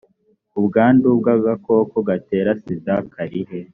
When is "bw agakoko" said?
1.19-1.95